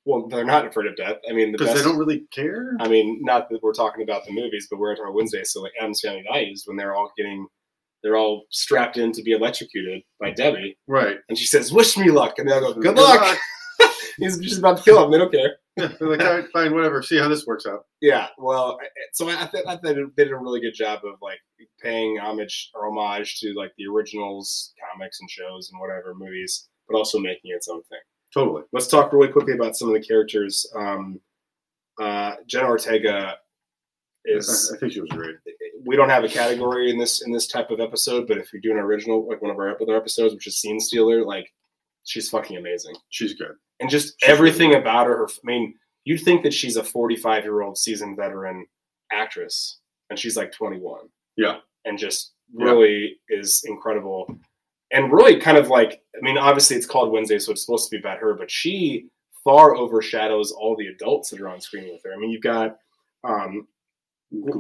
well, 0.06 0.28
they're 0.28 0.44
not 0.46 0.66
afraid 0.66 0.88
of 0.88 0.96
death. 0.96 1.18
I 1.30 1.34
mean, 1.34 1.52
because 1.52 1.68
best, 1.68 1.78
they 1.78 1.84
don't 1.84 1.98
really 2.00 2.24
care. 2.32 2.76
I 2.80 2.88
mean, 2.88 3.20
not 3.22 3.50
that 3.50 3.62
we're 3.62 3.74
talking 3.74 4.02
about 4.02 4.26
the 4.26 4.32
movies, 4.32 4.68
but 4.70 4.80
we're 4.80 4.94
talking 4.96 5.06
about 5.06 5.16
Wednesday. 5.16 5.44
So 5.44 5.62
like 5.62 5.74
Adam's 5.80 6.02
Family 6.02 6.24
Values, 6.32 6.64
when 6.66 6.76
they're 6.76 6.96
all 6.96 7.12
getting, 7.16 7.46
they're 8.04 8.18
all 8.18 8.44
strapped 8.50 8.98
in 8.98 9.12
to 9.14 9.22
be 9.24 9.32
electrocuted 9.34 10.02
by 10.20 10.32
Debbie, 10.32 10.78
Right. 10.88 11.18
and 11.30 11.38
she 11.38 11.46
says, 11.46 11.72
"Wish 11.72 11.98
me 11.98 12.10
luck," 12.12 12.40
and 12.40 12.50
they 12.50 12.54
all 12.54 12.74
go, 12.74 12.80
"Good, 12.82 12.96
luck." 12.98 13.38
He's 14.18 14.38
just 14.40 14.60
about 14.60 14.78
to 14.78 14.84
kill 14.84 15.04
him. 15.04 15.12
They 15.12 15.18
don't 15.18 15.32
care. 15.32 15.56
Yeah, 15.78 15.88
they're 16.00 16.10
like, 16.10 16.22
all 16.22 16.36
right, 16.36 16.46
fine, 16.52 16.74
whatever. 16.76 17.02
See 17.02 17.18
how 17.18 17.30
this 17.30 17.48
works 17.48 17.66
out. 17.66 17.86
Yeah. 18.02 18.28
Well, 18.38 18.78
so 19.14 19.30
I, 19.30 19.44
I 19.44 19.46
think 19.48 19.66
I 19.68 19.78
think 19.78 20.16
they 20.16 20.24
did 20.26 20.34
a 20.34 20.38
really 20.38 20.60
good 20.60 20.74
job 20.74 21.00
of 21.06 21.16
like 21.22 21.40
paying 21.82 22.18
homage 22.20 22.70
or 22.76 22.88
homage 22.88 23.40
to 23.40 23.54
like 23.54 23.72
the 23.78 23.88
originals, 23.88 24.74
comics 24.92 25.20
and 25.22 25.30
shows 25.30 25.70
and 25.72 25.80
whatever 25.80 26.14
movies, 26.14 26.68
but 26.90 26.98
also 26.98 27.20
making 27.20 27.52
its 27.52 27.68
own 27.70 27.82
thing. 27.84 28.00
Totally. 28.34 28.64
Let's 28.74 28.88
talk 28.88 29.12
really 29.14 29.30
quickly 29.30 29.54
about 29.54 29.76
some 29.78 29.88
of 29.88 29.94
the 29.94 30.06
characters. 30.06 30.70
Um, 30.76 31.20
uh, 32.00 32.34
Jenna 32.48 32.68
Ortega 32.68 33.36
is 34.26 34.72
I, 34.72 34.76
I 34.78 34.80
think 34.80 34.94
she 34.94 35.02
was 35.02 35.10
great. 35.10 35.36
We 35.86 35.96
don't 35.96 36.10
have 36.10 36.24
a 36.24 36.30
category 36.30 36.90
in 36.90 36.98
this 36.98 37.22
in 37.26 37.32
this 37.32 37.48
type 37.48 37.72
of 37.72 37.80
episode, 37.80 38.28
but 38.28 38.38
if 38.38 38.52
we 38.54 38.60
do 38.60 38.72
an 38.72 38.78
original 38.78 39.28
like 39.28 39.42
one 39.42 39.52
of 39.52 39.58
our 39.58 39.80
other 39.82 39.96
episodes, 39.96 40.34
which 40.34 40.48
is 40.48 40.60
Scene 40.60 40.80
Stealer, 40.80 41.26
like 41.26 41.52
she's 42.04 42.30
fucking 42.30 42.58
amazing, 42.58 42.96
She's 43.10 43.34
good. 43.34 43.54
and 43.80 43.90
just 43.90 44.16
She's 44.20 44.30
everything 44.30 44.76
about 44.76 45.08
her. 45.08 45.18
her 45.18 45.28
I 45.28 45.46
mean, 45.46 45.76
you'd 46.04 46.22
think 46.22 46.44
that 46.44 46.54
she's 46.54 46.76
a 46.78 46.84
45 46.84 47.44
year 47.44 47.62
old 47.62 47.78
seasoned 47.78 48.16
veteran 48.18 48.66
actress, 49.12 49.80
and 50.10 50.18
she's 50.18 50.38
like 50.38 50.52
21. 50.52 51.02
Yeah. 51.38 51.58
and 51.86 51.98
just 51.98 52.34
Yeah. 52.54 52.66
really 52.66 53.20
is 53.30 53.64
incredible, 53.66 54.36
and 54.92 55.12
really 55.12 55.40
kind 55.40 55.58
of 55.58 55.70
like 55.70 56.02
I 56.16 56.20
mean, 56.22 56.38
obviously 56.38 56.76
it's 56.78 56.86
called 56.86 57.12
Wednesday, 57.12 57.40
so 57.40 57.52
it's 57.52 57.66
supposed 57.66 57.90
to 57.90 57.96
be 57.96 58.00
about 58.00 58.20
her, 58.20 58.34
but 58.34 58.52
she 58.52 59.08
far 59.44 59.76
overshadows 59.76 60.52
all 60.52 60.76
the 60.76 60.86
adults 60.88 61.30
that 61.32 61.42
are 61.42 61.50
on 61.50 61.60
screen 61.60 61.90
with 61.92 62.02
her. 62.04 62.14
I 62.14 62.18
mean, 62.18 62.30
you've 62.30 62.44
got 62.44 62.78
um, 63.24 63.68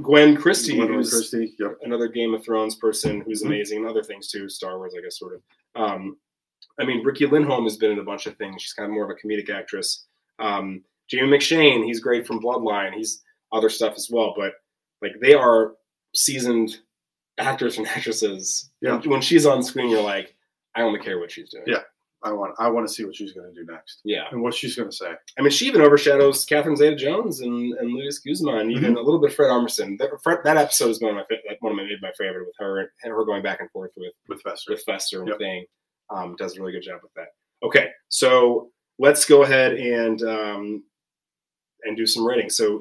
Gwen 0.01 0.35
Christie, 0.35 0.73
Gwendoline 0.77 0.95
who's 0.95 1.09
Christie. 1.11 1.53
Yep. 1.59 1.77
another 1.83 2.07
Game 2.09 2.33
of 2.33 2.43
Thrones 2.43 2.75
person 2.75 3.21
who's 3.21 3.41
Mhm. 3.41 3.45
amazing, 3.47 3.77
and 3.79 3.87
other 3.87 4.03
things 4.03 4.29
too, 4.29 4.49
Star 4.49 4.77
Wars, 4.77 4.93
I 4.97 5.01
guess, 5.01 5.17
sort 5.17 5.35
of. 5.35 5.41
Um, 5.75 6.17
I 6.79 6.85
mean, 6.85 7.03
Riki 7.03 7.25
Lindhome 7.25 7.63
has 7.63 7.77
been 7.77 7.91
in 7.91 7.99
a 7.99 8.03
bunch 8.03 8.25
of 8.27 8.35
things. 8.37 8.61
She's 8.61 8.73
kind 8.73 8.87
of 8.89 8.93
more 8.93 9.03
of 9.03 9.09
a 9.09 9.15
comedic 9.27 9.49
actress. 9.49 10.05
Um, 10.39 10.83
Jamie 11.07 11.29
McShane, 11.37 11.85
he's 11.85 11.99
great 11.99 12.25
from 12.27 12.39
Bloodline. 12.41 12.93
He's 12.93 13.23
other 13.51 13.69
stuff 13.69 13.93
as 13.95 14.09
well, 14.09 14.33
but 14.35 14.53
like 15.01 15.13
they 15.21 15.33
are 15.33 15.75
seasoned 16.13 16.79
actors 17.37 17.77
and 17.77 17.87
actresses. 17.87 18.69
Yeah. 18.81 18.97
When, 18.99 19.09
when 19.09 19.21
she's 19.21 19.45
on 19.45 19.63
screen, 19.63 19.89
you're 19.89 20.01
like, 20.01 20.35
I 20.75 20.81
only 20.83 20.99
care 20.99 21.19
what 21.19 21.31
she's 21.31 21.49
doing. 21.49 21.63
Yeah. 21.67 21.83
I 22.23 22.31
want 22.31 22.53
I 22.59 22.69
want 22.69 22.87
to 22.87 22.93
see 22.93 23.03
what 23.03 23.15
she's 23.15 23.33
going 23.33 23.51
to 23.51 23.59
do 23.59 23.65
next 23.71 24.01
Yeah. 24.05 24.25
and 24.31 24.41
what 24.43 24.53
she's 24.53 24.75
going 24.75 24.89
to 24.89 24.95
say. 24.95 25.11
I 25.37 25.41
mean, 25.41 25.49
she 25.51 25.65
even 25.67 25.81
overshadows 25.81 26.45
Catherine 26.45 26.75
Zeta-Jones 26.75 27.41
and, 27.41 27.73
and 27.79 27.89
Luis 27.93 28.19
Guzman, 28.19 28.59
and 28.59 28.71
even 28.71 28.95
a 28.95 29.01
little 29.01 29.19
bit 29.19 29.31
of 29.31 29.35
Fred 29.35 29.49
Armisen. 29.49 29.97
That, 29.97 30.09
Fred, 30.23 30.39
that 30.43 30.57
episode 30.57 30.89
is 30.89 31.01
one 31.01 31.11
of 31.11 31.15
my 31.17 31.37
like, 31.49 31.61
one 31.61 31.71
of 31.71 31.77
my 31.77 31.87
my 32.01 32.11
favorite 32.17 32.45
with 32.45 32.55
her 32.59 32.79
and 32.79 33.11
her 33.11 33.25
going 33.25 33.41
back 33.41 33.59
and 33.59 33.71
forth 33.71 33.91
with 33.97 34.13
with 34.29 34.41
Fester. 34.43 34.71
with 34.71 34.83
Fester 34.83 35.19
and 35.21 35.29
Yep. 35.29 35.37
Thing. 35.39 35.65
Um, 36.09 36.35
does 36.37 36.57
a 36.57 36.59
really 36.61 36.73
good 36.73 36.83
job 36.83 36.99
with 37.01 37.13
that. 37.15 37.29
Okay, 37.63 37.89
so 38.09 38.69
let's 38.99 39.25
go 39.25 39.43
ahead 39.43 39.73
and 39.73 40.21
um, 40.23 40.83
and 41.83 41.97
do 41.97 42.05
some 42.05 42.25
ratings. 42.25 42.55
So. 42.55 42.79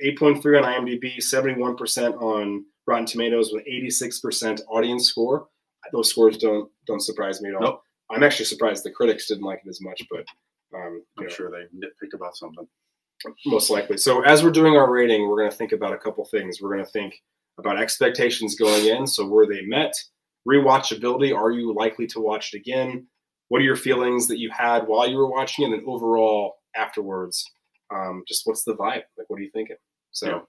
8.3 0.00 0.62
on 0.62 0.86
IMDb, 0.86 1.16
71% 1.16 2.22
on 2.22 2.64
Rotten 2.86 3.04
Tomatoes 3.06 3.50
with 3.52 3.64
86% 3.66 4.60
audience 4.70 5.08
score. 5.08 5.48
Those 5.92 6.10
scores 6.10 6.36
don't 6.36 6.70
don't 6.86 7.00
surprise 7.00 7.40
me 7.40 7.50
at 7.50 7.56
all. 7.56 7.62
Nope. 7.62 7.82
I'm 8.10 8.22
actually 8.22 8.46
surprised 8.46 8.84
the 8.84 8.90
critics 8.90 9.28
didn't 9.28 9.44
like 9.44 9.60
it 9.64 9.68
as 9.68 9.80
much, 9.82 10.02
but 10.10 10.24
um, 10.74 11.02
I'm 11.18 11.24
know, 11.24 11.30
sure 11.30 11.50
they 11.50 11.64
nitpicked 11.76 12.14
about 12.14 12.36
something. 12.36 12.66
most 13.46 13.70
likely. 13.70 13.96
So 13.96 14.22
as 14.22 14.42
we're 14.42 14.50
doing 14.50 14.74
our 14.74 14.90
rating, 14.90 15.28
we're 15.28 15.38
going 15.38 15.50
to 15.50 15.56
think 15.56 15.72
about 15.72 15.92
a 15.92 15.98
couple 15.98 16.24
things. 16.24 16.60
We're 16.60 16.72
going 16.74 16.84
to 16.84 16.90
think 16.90 17.14
about 17.58 17.78
expectations 17.78 18.54
going 18.54 18.86
in. 18.86 19.06
So 19.06 19.26
were 19.26 19.46
they 19.46 19.62
met? 19.62 19.92
Rewatchability. 20.48 21.36
Are 21.36 21.50
you 21.50 21.74
likely 21.74 22.06
to 22.08 22.20
watch 22.20 22.54
it 22.54 22.58
again? 22.58 23.06
What 23.48 23.60
are 23.60 23.64
your 23.64 23.76
feelings 23.76 24.28
that 24.28 24.38
you 24.38 24.50
had 24.50 24.86
while 24.86 25.08
you 25.08 25.16
were 25.16 25.30
watching 25.30 25.64
it, 25.64 25.68
and 25.68 25.80
then 25.80 25.84
overall 25.86 26.56
afterwards? 26.76 27.44
Um, 27.92 28.22
just 28.28 28.42
what's 28.44 28.64
the 28.64 28.76
vibe? 28.76 29.02
Like, 29.16 29.28
what 29.28 29.38
are 29.38 29.42
you 29.42 29.50
thinking? 29.52 29.76
So 30.12 30.46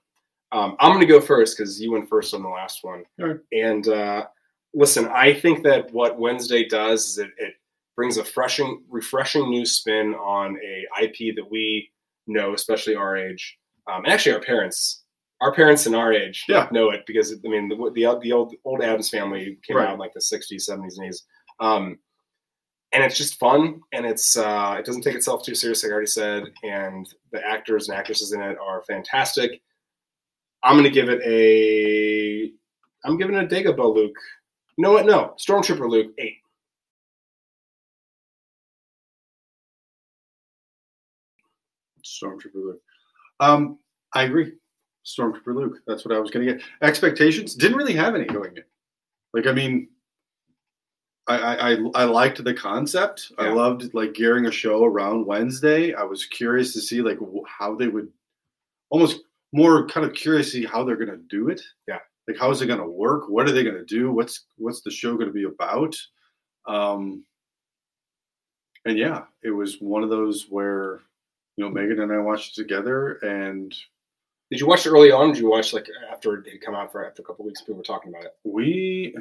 um, 0.52 0.76
I'm 0.78 0.90
going 0.90 1.00
to 1.00 1.06
go 1.06 1.20
first 1.20 1.56
because 1.56 1.80
you 1.80 1.92
went 1.92 2.08
first 2.08 2.34
on 2.34 2.42
the 2.42 2.48
last 2.48 2.80
one. 2.82 3.04
And 3.52 3.88
uh, 3.88 4.26
listen, 4.74 5.06
I 5.08 5.32
think 5.34 5.62
that 5.64 5.92
what 5.92 6.18
Wednesday 6.18 6.66
does 6.68 7.06
is 7.06 7.18
it, 7.18 7.30
it 7.38 7.54
brings 7.96 8.16
a 8.16 8.24
freshing, 8.24 8.82
refreshing 8.88 9.50
new 9.50 9.64
spin 9.66 10.14
on 10.14 10.56
a 10.64 10.86
IP 11.04 11.34
that 11.36 11.50
we 11.50 11.90
know, 12.26 12.54
especially 12.54 12.94
our 12.94 13.16
age, 13.16 13.58
um, 13.92 14.04
and 14.04 14.12
actually 14.12 14.34
our 14.34 14.40
parents. 14.40 15.02
Our 15.42 15.54
parents 15.54 15.86
in 15.86 15.94
our 15.94 16.12
age 16.12 16.44
Yeah. 16.48 16.68
know 16.70 16.90
it 16.90 17.04
because 17.06 17.32
I 17.32 17.48
mean 17.48 17.68
the 17.70 17.76
the, 17.94 18.18
the 18.22 18.32
old 18.32 18.54
old 18.64 18.82
Addams 18.82 19.08
Family 19.08 19.58
came 19.66 19.78
Right. 19.78 19.88
out 19.88 19.94
in 19.94 19.98
like 19.98 20.12
the 20.12 20.20
'60s, 20.20 20.68
'70s, 20.68 20.98
and 20.98 21.10
'80s, 21.10 21.22
um, 21.60 21.98
and 22.92 23.02
it's 23.02 23.16
just 23.16 23.38
fun 23.38 23.80
and 23.92 24.04
it's 24.04 24.36
uh, 24.36 24.76
it 24.78 24.84
doesn't 24.84 25.00
take 25.00 25.14
itself 25.14 25.42
too 25.42 25.54
seriously. 25.54 25.88
Like 25.88 25.92
I 25.92 25.94
already 25.94 26.06
said, 26.08 26.44
and 26.62 27.08
the 27.32 27.42
actors 27.46 27.88
and 27.88 27.96
actresses 27.98 28.32
in 28.32 28.42
it 28.42 28.58
are 28.58 28.82
fantastic. 28.82 29.62
I'm 30.62 30.74
going 30.74 30.84
to 30.84 30.90
give 30.90 31.08
it 31.08 31.22
a. 31.24 32.52
I'm 33.04 33.16
giving 33.16 33.34
it 33.34 33.44
a 33.44 33.46
Dagobah 33.46 33.94
Luke. 33.94 34.18
No, 34.78 34.92
what? 34.92 35.06
No, 35.06 35.34
Stormtrooper 35.38 35.88
Luke 35.88 36.12
eight. 36.18 36.38
Stormtrooper 42.04 42.54
Luke. 42.54 42.80
Um, 43.40 43.78
I 44.14 44.24
agree. 44.24 44.52
Stormtrooper 45.04 45.54
Luke. 45.54 45.78
That's 45.86 46.04
what 46.04 46.14
I 46.14 46.20
was 46.20 46.30
going 46.30 46.46
to 46.46 46.54
get. 46.54 46.62
Expectations 46.82 47.54
didn't 47.54 47.76
really 47.76 47.94
have 47.94 48.14
any 48.14 48.26
going 48.26 48.56
in. 48.56 48.64
Like, 49.32 49.46
I 49.46 49.52
mean, 49.52 49.88
I 51.26 51.36
I, 51.36 51.76
I, 51.94 52.04
liked 52.04 52.42
the 52.42 52.54
concept. 52.54 53.32
I 53.38 53.48
loved 53.48 53.94
like 53.94 54.14
gearing 54.14 54.46
a 54.46 54.50
show 54.50 54.84
around 54.84 55.26
Wednesday. 55.26 55.94
I 55.94 56.02
was 56.02 56.26
curious 56.26 56.72
to 56.72 56.80
see 56.80 57.02
like 57.02 57.18
how 57.46 57.74
they 57.76 57.88
would, 57.88 58.08
almost 58.90 59.20
more 59.52 59.86
kind 59.86 60.04
of 60.06 60.14
curious 60.14 60.46
to 60.46 60.52
see 60.52 60.64
how 60.64 60.84
they're 60.84 60.96
going 60.96 61.10
to 61.10 61.24
do 61.28 61.48
it. 61.48 61.62
Yeah. 61.86 61.98
Like, 62.30 62.38
how 62.40 62.50
is 62.50 62.62
it 62.62 62.66
going 62.66 62.78
to 62.80 62.86
work? 62.86 63.28
What 63.28 63.48
are 63.48 63.52
they 63.52 63.64
going 63.64 63.76
to 63.76 63.84
do? 63.84 64.12
What's 64.12 64.44
what's 64.56 64.80
the 64.82 64.90
show 64.90 65.14
going 65.14 65.26
to 65.26 65.32
be 65.32 65.44
about? 65.44 65.96
Um, 66.66 67.24
and 68.84 68.96
yeah, 68.98 69.22
it 69.42 69.50
was 69.50 69.76
one 69.80 70.02
of 70.02 70.10
those 70.10 70.46
where 70.48 71.00
you 71.56 71.64
know 71.64 71.70
Megan 71.70 72.00
and 72.00 72.12
I 72.12 72.18
watched 72.18 72.56
it 72.58 72.62
together, 72.62 73.14
and 73.22 73.74
Did 74.50 74.60
you 74.60 74.66
watch 74.66 74.86
it 74.86 74.90
early 74.90 75.10
on? 75.12 75.30
Or 75.30 75.32
did 75.32 75.40
you 75.42 75.50
watch 75.50 75.72
like 75.72 75.86
after 76.10 76.36
it 76.38 76.48
had 76.50 76.60
come 76.60 76.74
out 76.74 76.92
for 76.92 77.06
after 77.06 77.22
a 77.22 77.24
couple 77.24 77.44
weeks? 77.44 77.60
People 77.62 77.76
were 77.76 77.82
talking 77.82 78.10
about 78.12 78.24
it. 78.24 78.34
we 78.44 79.14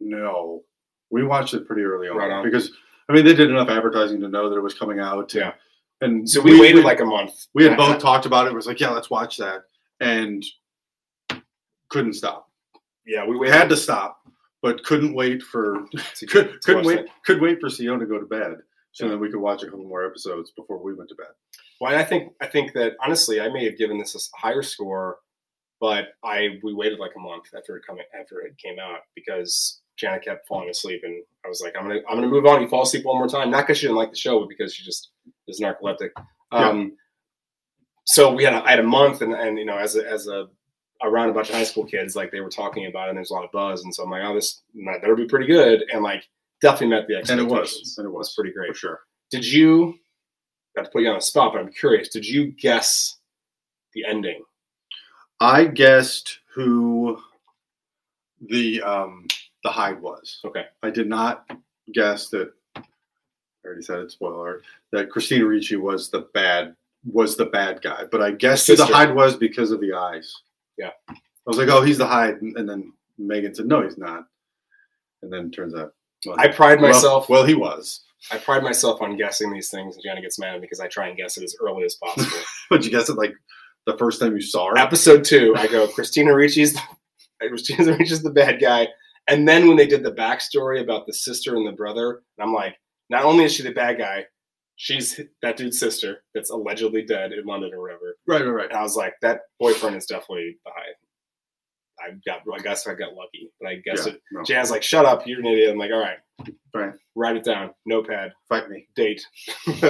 no, 0.00 0.62
we 1.10 1.24
watched 1.24 1.54
it 1.54 1.66
pretty 1.66 1.82
early 1.82 2.08
on, 2.08 2.16
Right 2.16 2.30
on. 2.30 2.44
because 2.44 2.72
I 3.08 3.12
mean 3.12 3.24
they 3.24 3.34
did 3.34 3.50
enough 3.50 3.68
advertising 3.68 4.20
to 4.20 4.28
know 4.28 4.48
that 4.48 4.56
it 4.56 4.62
was 4.62 4.74
coming 4.74 4.98
out. 4.98 5.32
Yeah. 5.34 5.52
and 6.00 6.28
So 6.28 6.40
we, 6.40 6.58
waited 6.60 6.84
like 6.84 7.00
a 7.00 7.04
month. 7.04 7.46
we 7.54 7.64
had 7.64 7.76
both 7.76 8.00
talked 8.00 8.26
about 8.26 8.46
it. 8.46 8.52
It 8.52 8.56
was 8.56 8.66
like, 8.66 8.80
yeah, 8.80 8.90
let's 8.90 9.10
watch 9.10 9.36
that, 9.38 9.62
and 10.00 10.44
couldn't 11.90 12.14
stop. 12.14 12.48
Yeah, 13.06 13.24
we 13.26 13.36
We 13.36 13.48
had 13.48 13.68
to 13.68 13.76
stop, 13.76 14.20
but 14.62 14.82
couldn't 14.84 15.14
wait 15.14 15.42
for 15.42 15.84
could, 16.28 16.60
couldn't 16.62 16.84
wait 16.86 16.98
it. 17.00 17.08
could 17.24 17.40
wait 17.40 17.60
for 17.60 17.68
Sion 17.70 17.98
to 18.00 18.06
go 18.06 18.18
to 18.18 18.26
bed 18.26 18.56
so 18.92 19.04
Yeah. 19.04 19.12
that 19.12 19.18
we 19.18 19.30
could 19.30 19.40
watch 19.40 19.62
a 19.62 19.66
couple 19.66 19.84
more 19.84 20.04
episodes 20.06 20.50
before 20.56 20.82
we 20.82 20.94
went 20.94 21.08
to 21.10 21.14
bed. 21.16 21.28
Well, 21.80 21.94
I 21.94 22.04
think 22.04 22.32
I 22.40 22.46
think 22.46 22.72
that 22.74 22.96
honestly, 23.04 23.40
I 23.40 23.48
may 23.48 23.64
have 23.64 23.78
given 23.78 23.98
this 23.98 24.14
a 24.14 24.20
higher 24.36 24.62
score, 24.62 25.18
but 25.80 26.08
I 26.24 26.58
we 26.62 26.74
waited 26.74 26.98
like 26.98 27.12
a 27.16 27.20
month 27.20 27.44
after 27.56 27.76
it 27.76 27.86
coming 27.86 28.04
after 28.18 28.40
it 28.40 28.56
came 28.58 28.78
out 28.78 29.00
because 29.14 29.80
Janet 29.96 30.24
kept 30.24 30.46
falling 30.46 30.68
asleep, 30.70 31.02
and 31.04 31.22
I 31.44 31.48
was 31.48 31.60
like, 31.62 31.74
I'm 31.76 31.82
gonna 31.86 32.00
I'm 32.08 32.16
gonna 32.16 32.26
move 32.28 32.46
on. 32.46 32.60
You 32.62 32.68
fall 32.68 32.82
asleep 32.82 33.04
one 33.04 33.16
more 33.16 33.28
time, 33.28 33.50
not 33.50 33.62
because 33.66 33.78
she 33.78 33.86
didn't 33.86 33.96
like 33.98 34.10
the 34.10 34.16
show, 34.16 34.40
but 34.40 34.48
because 34.48 34.74
she 34.74 34.84
just 34.84 35.10
is 35.48 35.60
narcoleptic. 35.60 36.10
Um, 36.52 36.96
So 38.04 38.32
we 38.32 38.44
had 38.44 38.54
a, 38.54 38.62
I 38.64 38.70
had 38.70 38.80
a 38.80 38.84
month, 38.84 39.22
and 39.22 39.32
and 39.34 39.58
you 39.58 39.64
know, 39.64 39.76
as 39.78 39.96
a, 39.96 40.06
as 40.08 40.26
a 40.26 40.48
around 41.02 41.30
a 41.30 41.32
bunch 41.32 41.48
of 41.48 41.54
high 41.54 41.64
school 41.64 41.84
kids, 41.84 42.14
like 42.16 42.30
they 42.30 42.40
were 42.40 42.50
talking 42.50 42.86
about 42.86 43.06
it, 43.06 43.10
and 43.10 43.16
there's 43.16 43.30
a 43.30 43.34
lot 43.34 43.44
of 43.44 43.52
buzz, 43.52 43.84
and 43.84 43.94
so 43.94 44.02
I'm 44.04 44.10
like, 44.10 44.22
oh, 44.24 44.34
this 44.34 44.62
might- 44.74 45.00
better 45.00 45.16
be 45.16 45.26
pretty 45.26 45.46
good, 45.46 45.84
and 45.92 46.02
like 46.02 46.28
definitely 46.60 46.88
met 46.96 47.08
the 47.08 47.16
expectations. 47.16 47.30
And 47.30 47.40
it 47.40 47.60
was, 47.60 47.94
and 47.98 48.06
it 48.06 48.08
It 48.10 48.12
was 48.12 48.34
pretty 48.34 48.52
great. 48.52 48.68
for 48.68 48.74
sure. 48.74 49.00
Did 49.30 49.44
you? 49.44 49.98
Not 50.76 50.84
to 50.84 50.90
put 50.90 51.02
you 51.02 51.08
on 51.08 51.16
the 51.16 51.20
spot, 51.20 51.52
but 51.52 51.60
I'm 51.60 51.72
curious. 51.72 52.08
Did 52.10 52.26
you 52.26 52.52
guess 52.52 53.16
the 53.94 54.04
ending? 54.04 54.44
I 55.40 55.64
guessed 55.64 56.40
who 56.54 57.18
the 58.40 58.80
um 58.82 59.26
the 59.64 59.70
Hyde 59.70 60.00
was. 60.00 60.40
Okay. 60.44 60.66
I 60.82 60.90
did 60.90 61.08
not 61.08 61.48
guess 61.92 62.28
that. 62.28 62.52
I 62.76 62.82
already 63.66 63.82
said 63.82 63.98
it. 64.00 64.10
Spoiler 64.10 64.62
that 64.92 65.10
Christina 65.10 65.44
Ricci 65.46 65.76
was 65.76 66.08
the 66.10 66.28
bad 66.34 66.74
was 67.04 67.36
the 67.36 67.46
bad 67.46 67.82
guy, 67.82 68.04
but 68.10 68.22
I 68.22 68.30
guessed 68.30 68.66
who 68.66 68.76
the 68.76 68.86
Hyde 68.86 69.14
was 69.14 69.36
because 69.36 69.70
of 69.70 69.80
the 69.80 69.92
eyes. 69.92 70.34
Yeah. 70.80 70.90
I 71.10 71.14
was 71.44 71.58
like, 71.58 71.68
oh, 71.68 71.82
he's 71.82 71.98
the 71.98 72.06
Hyde, 72.06 72.40
and 72.40 72.68
then 72.68 72.92
Megan 73.18 73.54
said, 73.54 73.66
no, 73.66 73.82
he's 73.82 73.98
not, 73.98 74.24
and 75.22 75.32
then 75.32 75.46
it 75.46 75.50
turns 75.50 75.74
out. 75.74 75.92
Well, 76.24 76.36
I 76.38 76.48
pride 76.48 76.80
well- 76.80 76.92
myself. 76.92 77.28
Well, 77.28 77.44
he 77.44 77.54
was. 77.54 78.02
I 78.30 78.36
pride 78.36 78.62
myself 78.62 79.00
on 79.00 79.16
guessing 79.16 79.50
these 79.50 79.70
things, 79.70 79.94
and 79.94 80.04
Jenna 80.04 80.20
gets 80.20 80.38
mad 80.38 80.54
at 80.54 80.60
me 80.60 80.66
because 80.66 80.80
I 80.80 80.88
try 80.88 81.08
and 81.08 81.16
guess 81.16 81.38
it 81.38 81.42
as 81.42 81.56
early 81.60 81.84
as 81.84 81.94
possible. 81.94 82.38
But 82.68 82.84
you 82.84 82.90
guess 82.90 83.08
it 83.08 83.16
like 83.16 83.32
the 83.86 83.96
first 83.96 84.20
time 84.20 84.34
you 84.36 84.42
saw 84.42 84.68
her. 84.68 84.78
Episode 84.78 85.24
two, 85.24 85.54
I 85.56 85.66
go 85.66 85.88
Christina 85.88 86.32
Ricci's 86.32 86.78
Christina 87.40 87.96
Ricci's 87.96 88.22
the 88.22 88.30
bad 88.30 88.60
guy, 88.60 88.88
and 89.26 89.48
then 89.48 89.66
when 89.66 89.76
they 89.76 89.86
did 89.86 90.02
the 90.02 90.12
backstory 90.12 90.82
about 90.82 91.06
the 91.06 91.14
sister 91.14 91.56
and 91.56 91.66
the 91.66 91.72
brother, 91.72 92.22
and 92.38 92.46
I'm 92.46 92.52
like, 92.52 92.76
not 93.08 93.24
only 93.24 93.44
is 93.44 93.54
she 93.54 93.62
the 93.62 93.72
bad 93.72 93.98
guy, 93.98 94.26
she's 94.82 95.20
that 95.42 95.58
dude's 95.58 95.78
sister 95.78 96.22
that's 96.34 96.48
allegedly 96.48 97.02
dead 97.02 97.32
in 97.32 97.44
London 97.44 97.70
or 97.74 97.82
whatever. 97.82 98.16
Right, 98.26 98.40
right, 98.42 98.50
right. 98.50 98.68
And 98.70 98.78
I 98.78 98.82
was 98.82 98.96
like, 98.96 99.12
that 99.20 99.40
boyfriend 99.58 99.94
is 99.94 100.06
definitely 100.06 100.56
high. 100.66 102.02
I 102.02 102.12
got, 102.24 102.40
I 102.50 102.62
guess 102.62 102.86
I 102.86 102.94
got 102.94 103.12
lucky, 103.12 103.52
but 103.60 103.68
I 103.68 103.74
guess 103.84 104.06
Yeah, 104.06 104.14
it. 104.14 104.22
no. 104.32 104.42
Jan's 104.42 104.70
like, 104.70 104.82
shut 104.82 105.04
up, 105.04 105.26
you're 105.26 105.40
an 105.40 105.44
idiot. 105.46 105.70
I'm 105.72 105.76
like, 105.78 105.90
all 105.92 106.00
right, 106.00 106.16
Right. 106.74 106.94
write 107.14 107.36
it 107.36 107.44
down, 107.44 107.74
notepad, 107.84 108.32
Fight 108.48 108.70
me. 108.70 108.88
date. 108.96 109.20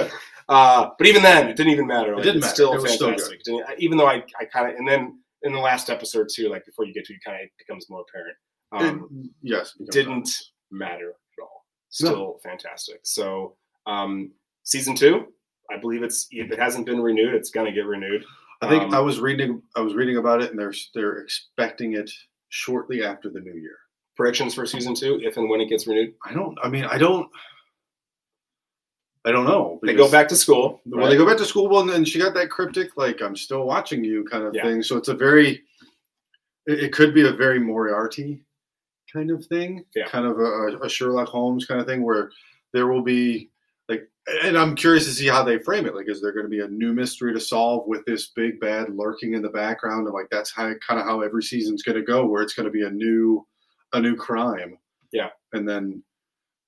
uh, 0.49 0.89
but 0.97 1.07
even 1.07 1.23
then, 1.23 1.47
it 1.47 1.55
didn't 1.55 1.71
even 1.71 1.87
matter. 1.87 2.13
Like, 2.15 2.23
didn't 2.23 2.39
it's 2.39 2.47
matter. 2.47 2.53
Still 2.55 2.73
It 2.73 2.81
was 2.81 2.91
still 2.93 3.07
fantastic. 3.11 3.39
It 3.45 3.79
even 3.79 3.97
though 3.97 4.07
I, 4.07 4.23
I 4.37 4.43
kind 4.51 4.69
of, 4.71 4.75
and 4.75 4.85
then 4.85 5.19
in 5.43 5.53
the 5.53 5.59
last 5.59 5.89
episode 5.89 6.27
too, 6.33 6.49
like 6.49 6.65
before 6.65 6.83
you 6.85 6.93
get 6.93 7.05
to, 7.05 7.13
it 7.13 7.21
kind 7.25 7.41
of 7.41 7.49
becomes 7.57 7.89
more 7.89 8.03
apparent. 8.09 8.35
Um, 8.73 9.07
It- 9.23 9.31
yes. 9.41 9.73
it 9.79 9.89
didn't 9.91 10.29
matter 10.69 11.11
at 11.11 11.41
all. 11.43 11.65
Still 11.87 12.39
fantastic. 12.43 12.99
So 13.03 13.55
um, 13.87 14.31
season 14.63 14.95
two, 14.95 15.27
I 15.71 15.77
believe 15.77 16.03
it's 16.03 16.27
if 16.31 16.51
it 16.51 16.59
hasn't 16.59 16.85
been 16.85 17.01
renewed, 17.01 17.33
it's 17.35 17.49
gonna 17.49 17.71
get 17.71 17.85
renewed. 17.85 18.23
I 18.61 18.69
think 18.69 18.83
Um, 18.83 18.93
I 18.93 18.99
was 18.99 19.19
reading. 19.19 19.61
I 19.75 19.81
was 19.81 19.95
reading 19.95 20.17
about 20.17 20.41
it, 20.41 20.51
and 20.51 20.59
they're 20.59 20.73
they're 20.93 21.17
expecting 21.19 21.93
it 21.93 22.11
shortly 22.49 23.03
after 23.03 23.29
the 23.29 23.39
new 23.39 23.53
year. 23.59 23.77
Predictions 24.15 24.53
for 24.53 24.65
season 24.65 24.93
two, 24.93 25.19
if 25.23 25.37
and 25.37 25.49
when 25.49 25.61
it 25.61 25.69
gets 25.69 25.87
renewed. 25.87 26.13
I 26.25 26.33
don't. 26.33 26.57
I 26.61 26.69
mean, 26.69 26.85
I 26.85 26.97
don't. 26.97 27.29
I 29.23 29.31
don't 29.31 29.45
know. 29.45 29.79
They 29.83 29.93
go 29.93 30.09
back 30.09 30.27
to 30.29 30.35
school. 30.35 30.81
When 30.83 31.07
they 31.09 31.15
go 31.17 31.25
back 31.27 31.37
to 31.37 31.45
school, 31.45 31.67
well, 31.69 31.81
and 31.81 31.89
then 31.89 32.03
she 32.05 32.17
got 32.17 32.33
that 32.33 32.49
cryptic, 32.49 32.97
like 32.97 33.21
"I'm 33.21 33.35
still 33.35 33.65
watching 33.65 34.03
you" 34.03 34.23
kind 34.25 34.43
of 34.43 34.53
Yeah. 34.55 34.63
thing. 34.63 34.81
So 34.83 34.97
it's 34.97 35.09
a 35.09 35.13
very. 35.15 35.63
It, 36.67 36.79
it 36.85 36.93
could 36.93 37.13
be 37.13 37.27
a 37.27 37.31
very 37.31 37.59
Moriarty 37.59 38.43
kind 39.11 39.31
of 39.31 39.45
thing, 39.45 39.85
Yeah. 39.95 40.05
kind 40.07 40.25
of 40.25 40.39
a, 40.39 40.77
a 40.83 40.89
Sherlock 40.89 41.27
Holmes 41.27 41.65
kind 41.65 41.79
of 41.81 41.87
thing, 41.87 42.03
where 42.03 42.31
there 42.73 42.87
will 42.87 43.01
be 43.03 43.49
like, 43.91 44.09
and 44.43 44.57
I'm 44.57 44.75
curious 44.75 45.05
to 45.05 45.11
see 45.11 45.27
how 45.27 45.43
they 45.43 45.59
frame 45.59 45.85
it. 45.85 45.95
Like, 45.95 46.09
is 46.09 46.21
there 46.21 46.31
going 46.31 46.45
to 46.45 46.49
be 46.49 46.61
a 46.61 46.67
new 46.67 46.93
mystery 46.93 47.33
to 47.33 47.39
solve 47.39 47.87
with 47.87 48.03
this 48.05 48.29
big 48.35 48.59
bad 48.59 48.89
lurking 48.89 49.33
in 49.33 49.41
the 49.41 49.49
background, 49.49 50.07
and 50.07 50.13
like 50.13 50.27
that's 50.31 50.51
how 50.51 50.71
kind 50.87 50.99
of 50.99 51.05
how 51.05 51.21
every 51.21 51.43
season's 51.43 51.83
going 51.83 51.97
to 51.97 52.03
go, 52.03 52.25
where 52.25 52.41
it's 52.41 52.53
going 52.53 52.65
to 52.65 52.71
be 52.71 52.85
a 52.85 52.89
new, 52.89 53.45
a 53.93 53.99
new 53.99 54.15
crime. 54.15 54.77
Yeah. 55.11 55.29
and 55.51 55.67
then 55.67 56.01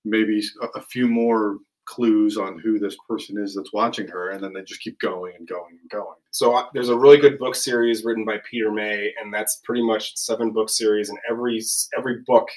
maybe 0.04 0.44
a, 0.62 0.80
a 0.80 0.82
few 0.82 1.08
more 1.08 1.60
clues 1.86 2.38
on 2.38 2.60
who 2.60 2.80
this 2.80 2.98
person 3.08 3.38
is 3.38 3.56
that's 3.56 3.74
watching 3.74 4.08
her, 4.08 4.30
and 4.32 4.44
then 4.44 4.54
they 4.54 4.64
just 4.64 4.82
keep 4.82 5.00
going 5.00 5.34
and 5.38 5.48
going 5.48 5.78
and 5.82 5.90
going. 5.90 6.18
So 6.32 6.56
uh, 6.56 6.68
there's 6.74 6.90
a 6.90 6.98
really 6.98 7.18
good 7.18 7.40
book 7.40 7.56
series 7.56 8.04
written 8.04 8.26
by 8.26 8.38
Peter 8.50 8.72
May, 8.72 9.14
and 9.22 9.34
that's 9.34 9.62
pretty 9.64 9.86
much 9.86 10.16
seven 10.16 10.52
book 10.52 10.70
series, 10.70 11.10
and 11.10 11.20
every 11.30 11.62
every 11.98 12.22
book 12.26 12.48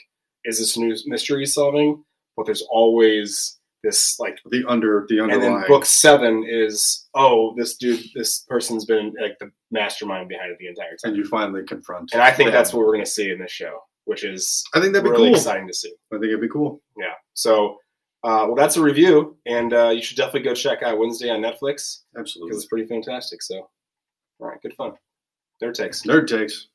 is 0.44 0.58
this 0.58 0.76
new 0.76 0.96
mystery 1.06 1.46
solving, 1.46 2.04
but 2.36 2.46
there's 2.46 2.66
always 2.70 3.58
this 3.86 4.18
like, 4.18 4.38
The 4.50 4.64
under 4.66 5.06
the 5.08 5.18
and 5.20 5.32
underlying. 5.32 5.60
then 5.60 5.68
book 5.68 5.84
seven 5.86 6.44
is 6.48 7.06
oh 7.14 7.54
this 7.56 7.76
dude 7.76 8.02
this 8.14 8.40
person's 8.48 8.84
been 8.84 9.14
like 9.20 9.38
the 9.38 9.50
mastermind 9.70 10.28
behind 10.28 10.50
it 10.52 10.58
the 10.58 10.66
entire 10.68 10.90
time, 10.90 11.10
and 11.10 11.16
you 11.16 11.24
finally 11.24 11.62
confront. 11.64 12.12
and 12.12 12.20
I 12.22 12.30
think 12.32 12.48
them. 12.48 12.54
that's 12.54 12.72
what 12.72 12.84
we're 12.84 12.92
gonna 12.92 13.06
see 13.06 13.30
in 13.30 13.38
this 13.38 13.50
show, 13.52 13.78
which 14.04 14.24
is 14.24 14.64
I 14.74 14.80
think 14.80 14.92
that'd 14.92 15.04
be 15.04 15.10
really 15.10 15.28
cool. 15.30 15.36
exciting 15.36 15.66
to 15.68 15.74
see. 15.74 15.92
I 16.12 16.16
think 16.16 16.24
it'd 16.26 16.40
be 16.40 16.48
cool. 16.48 16.80
Yeah. 16.98 17.14
So, 17.34 17.76
uh, 18.24 18.44
well, 18.46 18.54
that's 18.56 18.76
a 18.76 18.82
review, 18.82 19.36
and 19.46 19.72
uh, 19.72 19.90
you 19.90 20.02
should 20.02 20.16
definitely 20.16 20.42
go 20.42 20.54
check 20.54 20.82
out 20.82 20.98
Wednesday 20.98 21.30
on 21.30 21.40
Netflix 21.40 21.60
because 21.62 22.02
Absolutely. 22.18 22.56
it's 22.56 22.66
pretty 22.66 22.86
fantastic. 22.88 23.42
So, 23.42 23.56
all 24.40 24.48
right, 24.48 24.60
good 24.62 24.74
fun. 24.74 24.92
Nerd 25.62 25.74
takes. 25.74 26.02
Nerd 26.02 26.26
takes. 26.26 26.68